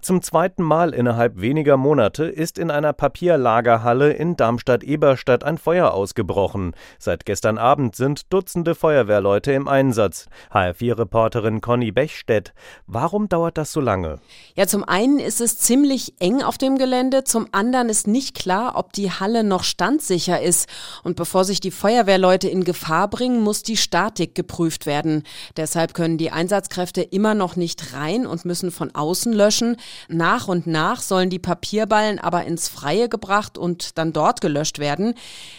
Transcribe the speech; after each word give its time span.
Zum 0.00 0.22
zweiten 0.22 0.62
Mal 0.62 0.94
innerhalb 0.94 1.40
weniger 1.40 1.76
Monate 1.76 2.24
ist 2.24 2.58
in 2.58 2.70
einer 2.70 2.92
Papierlagerhalle 2.92 4.12
in 4.12 4.36
Darmstadt-Eberstadt 4.36 5.44
ein 5.44 5.58
Feuer 5.58 5.92
ausgebrochen. 5.92 6.74
Seit 6.98 7.26
gestern 7.26 7.58
Abend 7.58 7.96
sind 7.96 8.32
Dutzende 8.32 8.74
Feuerwehrleute 8.74 9.52
im 9.52 9.68
Einsatz. 9.68 10.26
HR4-Reporterin 10.52 11.60
Conny 11.60 11.90
Bechstedt. 11.90 12.52
Warum 12.86 13.28
dauert 13.28 13.58
das 13.58 13.72
so 13.72 13.80
lange? 13.80 14.20
Ja, 14.54 14.66
zum 14.66 14.84
einen 14.84 15.18
ist 15.18 15.40
es 15.40 15.58
ziemlich 15.58 16.14
eng 16.20 16.42
auf 16.42 16.58
dem 16.58 16.78
Gelände, 16.78 17.24
zum 17.24 17.48
anderen 17.52 17.88
ist 17.88 18.06
nicht 18.06 18.36
klar, 18.36 18.74
ob 18.76 18.92
die 18.92 19.10
Halle 19.10 19.42
noch 19.42 19.64
standsicher 19.64 20.40
ist. 20.40 20.68
Und 21.02 21.16
bevor 21.16 21.44
sich 21.44 21.60
die 21.60 21.70
Feuerwehrleute 21.70 22.48
in 22.48 22.62
Gefahr 22.64 23.08
bringen, 23.08 23.40
muss 23.40 23.62
die 23.62 23.76
Statik 23.76 24.34
geprüft 24.34 24.86
werden. 24.86 25.24
Deshalb 25.56 25.94
können 25.94 26.18
die 26.18 26.30
Einsatzkräfte 26.30 27.02
immer 27.02 27.34
noch 27.34 27.56
nicht 27.56 27.94
rein 27.94 28.26
und 28.26 28.44
müssen 28.44 28.70
von 28.70 28.94
außen 28.94 29.32
löschen. 29.32 29.65
Menschen. 29.66 29.76
Nach 30.08 30.48
und 30.48 30.66
nach 30.66 31.00
sollen 31.00 31.30
die 31.30 31.38
Papierballen 31.38 32.18
aber 32.18 32.44
ins 32.44 32.68
Freie 32.68 33.08
gebracht 33.08 33.58
und 33.58 33.98
dann 33.98 34.12
dort 34.12 34.40
gelöscht 34.40 34.78
werden. 34.78 35.14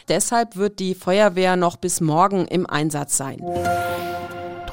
Deshalb 0.07 0.55
wird 0.55 0.79
die 0.79 0.95
Feuerwehr 0.95 1.55
noch 1.55 1.77
bis 1.77 2.01
morgen 2.01 2.45
im 2.47 2.65
Einsatz 2.65 3.17
sein 3.17 3.39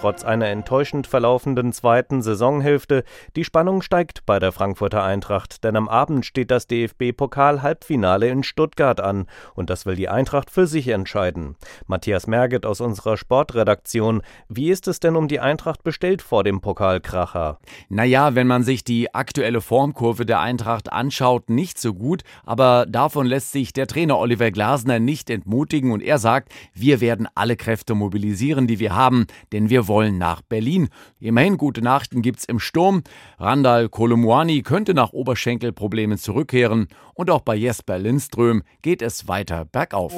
trotz 0.04 0.22
einer 0.22 0.48
enttäuschend 0.48 1.06
verlaufenden 1.06 1.72
zweiten 1.72 2.20
Saisonhälfte. 2.20 3.04
Die 3.36 3.44
Spannung 3.44 3.80
steigt 3.80 4.26
bei 4.26 4.38
der 4.38 4.52
Frankfurter 4.52 5.02
Eintracht, 5.02 5.64
denn 5.64 5.76
am 5.76 5.88
Abend 5.88 6.26
steht 6.26 6.50
das 6.50 6.66
DFB-Pokal-Halbfinale 6.66 8.28
in 8.28 8.42
Stuttgart 8.42 9.00
an 9.00 9.24
und 9.54 9.70
das 9.70 9.86
will 9.86 9.96
die 9.96 10.10
Eintracht 10.10 10.50
für 10.50 10.66
sich 10.66 10.88
entscheiden. 10.88 11.56
Matthias 11.86 12.26
Merget 12.26 12.66
aus 12.66 12.82
unserer 12.82 13.16
Sportredaktion. 13.16 14.20
Wie 14.46 14.68
ist 14.68 14.88
es 14.88 15.00
denn 15.00 15.16
um 15.16 15.26
die 15.26 15.40
Eintracht 15.40 15.82
bestellt 15.82 16.20
vor 16.20 16.44
dem 16.44 16.60
Pokalkracher? 16.60 17.58
Naja, 17.88 18.34
wenn 18.34 18.46
man 18.46 18.62
sich 18.62 18.84
die 18.84 19.14
aktuelle 19.14 19.62
Formkurve 19.62 20.26
der 20.26 20.40
Eintracht 20.40 20.92
anschaut, 20.92 21.48
nicht 21.48 21.78
so 21.78 21.94
gut, 21.94 22.24
aber 22.44 22.84
davon 22.86 23.24
lässt 23.24 23.52
sich 23.52 23.72
der 23.72 23.86
Trainer 23.86 24.18
Oliver 24.18 24.50
Glasner 24.50 24.98
nicht 24.98 25.30
entmutigen 25.30 25.92
und 25.92 26.02
er 26.02 26.18
sagt, 26.18 26.52
wir 26.74 27.00
werden 27.00 27.26
alle 27.34 27.56
Kräfte 27.56 27.94
mobilisieren, 27.94 28.66
die 28.66 28.78
wir 28.78 28.94
haben, 28.94 29.26
denn 29.52 29.70
wir 29.70 29.88
wollen 29.88 29.93
wollen 29.94 30.18
nach 30.18 30.42
Berlin. 30.42 30.88
Immerhin 31.20 31.56
gute 31.56 31.80
Nachrichten 31.80 32.20
gibt's 32.20 32.44
im 32.44 32.58
Sturm. 32.58 33.04
Randall 33.38 33.88
Kolomuani 33.88 34.62
könnte 34.62 34.92
nach 34.92 35.12
Oberschenkelproblemen 35.12 36.18
zurückkehren 36.18 36.88
und 37.14 37.30
auch 37.30 37.42
bei 37.42 37.54
Jesper 37.54 37.96
Lindström 38.00 38.64
geht 38.82 39.02
es 39.02 39.28
weiter 39.28 39.64
bergauf. 39.66 40.12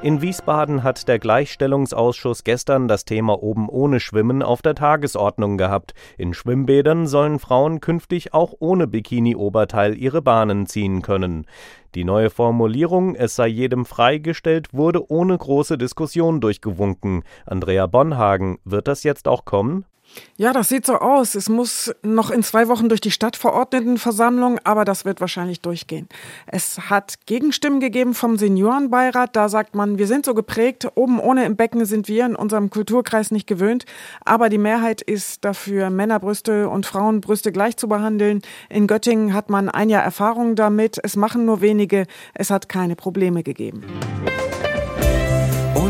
In 0.00 0.22
Wiesbaden 0.22 0.84
hat 0.84 1.08
der 1.08 1.18
Gleichstellungsausschuss 1.18 2.44
gestern 2.44 2.86
das 2.86 3.04
Thema 3.04 3.42
oben 3.42 3.68
ohne 3.68 3.98
Schwimmen 3.98 4.44
auf 4.44 4.62
der 4.62 4.76
Tagesordnung 4.76 5.58
gehabt. 5.58 5.92
In 6.16 6.34
Schwimmbädern 6.34 7.08
sollen 7.08 7.40
Frauen 7.40 7.80
künftig 7.80 8.32
auch 8.32 8.54
ohne 8.60 8.86
Bikini-Oberteil 8.86 9.98
ihre 9.98 10.22
Bahnen 10.22 10.66
ziehen 10.66 11.02
können. 11.02 11.46
Die 11.96 12.04
neue 12.04 12.30
Formulierung, 12.30 13.16
es 13.16 13.34
sei 13.34 13.48
jedem 13.48 13.84
freigestellt, 13.84 14.68
wurde 14.72 15.10
ohne 15.10 15.36
große 15.36 15.76
Diskussion 15.76 16.40
durchgewunken. 16.40 17.24
Andrea 17.44 17.88
Bonhagen, 17.88 18.58
wird 18.64 18.86
das 18.86 19.02
jetzt 19.02 19.26
auch 19.26 19.44
kommen? 19.44 19.84
Ja, 20.36 20.52
das 20.52 20.68
sieht 20.68 20.86
so 20.86 20.94
aus. 20.94 21.34
Es 21.34 21.48
muss 21.48 21.92
noch 22.02 22.30
in 22.30 22.42
zwei 22.42 22.68
Wochen 22.68 22.88
durch 22.88 23.00
die 23.00 23.10
Stadtverordnetenversammlung, 23.10 24.60
aber 24.64 24.84
das 24.84 25.04
wird 25.04 25.20
wahrscheinlich 25.20 25.60
durchgehen. 25.60 26.08
Es 26.46 26.90
hat 26.90 27.26
Gegenstimmen 27.26 27.80
gegeben 27.80 28.14
vom 28.14 28.36
Seniorenbeirat. 28.36 29.34
Da 29.34 29.48
sagt 29.48 29.74
man, 29.74 29.98
wir 29.98 30.06
sind 30.06 30.24
so 30.24 30.34
geprägt, 30.34 30.88
oben 30.94 31.18
ohne 31.18 31.44
im 31.44 31.56
Becken 31.56 31.84
sind 31.86 32.08
wir 32.08 32.24
in 32.24 32.36
unserem 32.36 32.70
Kulturkreis 32.70 33.30
nicht 33.30 33.46
gewöhnt. 33.46 33.84
Aber 34.24 34.48
die 34.48 34.58
Mehrheit 34.58 35.02
ist 35.02 35.44
dafür, 35.44 35.90
Männerbrüste 35.90 36.68
und 36.68 36.86
Frauenbrüste 36.86 37.50
gleich 37.50 37.76
zu 37.76 37.88
behandeln. 37.88 38.42
In 38.68 38.86
Göttingen 38.86 39.34
hat 39.34 39.50
man 39.50 39.68
ein 39.68 39.90
Jahr 39.90 40.04
Erfahrung 40.04 40.54
damit. 40.54 40.98
Es 41.02 41.16
machen 41.16 41.44
nur 41.44 41.60
wenige. 41.60 42.06
Es 42.34 42.50
hat 42.50 42.68
keine 42.68 42.94
Probleme 42.94 43.42
gegeben. 43.42 43.84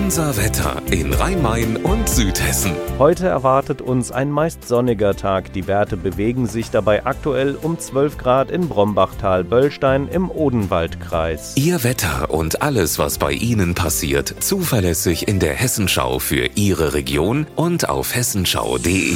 Unser 0.09 0.39
Wetter 0.39 0.81
in 0.91 1.13
Rhein-Main 1.13 1.77
und 1.77 2.09
Südhessen. 2.09 2.73
Heute 2.99 3.27
erwartet 3.27 3.83
uns 3.83 4.11
ein 4.11 4.31
meist 4.31 4.67
sonniger 4.67 5.15
Tag. 5.15 5.53
Die 5.53 5.67
Werte 5.67 5.99
bewegen 5.99 6.47
sich 6.47 6.71
dabei 6.71 7.05
aktuell 7.05 7.57
um 7.61 7.79
12 7.79 8.17
Grad 8.17 8.51
in 8.51 8.71
Brombachtal-Böllstein 8.71 10.09
im 10.09 10.31
Odenwaldkreis. 10.31 11.53
Ihr 11.57 11.85
Wetter 11.85 12.31
und 12.31 12.63
alles, 12.63 12.99
was 12.99 13.19
bei 13.19 13.33
Ihnen 13.33 13.75
passiert, 13.75 14.35
zuverlässig 14.41 15.29
in 15.29 15.41
der 15.41 15.53
Hessenschau 15.53 16.21
für 16.21 16.47
Ihre 16.55 16.95
Region 16.95 17.47
und 17.55 17.91
auf 17.91 18.15
hessenschau.de. 18.15 19.13